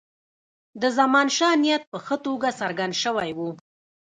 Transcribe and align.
د 0.81 0.83
زمانشاه 0.97 1.55
نیت 1.63 1.83
په 1.91 1.97
ښه 2.05 2.15
توګه 2.25 2.47
څرګند 2.59 2.93
شوی 3.03 3.29
وو. 3.37 3.49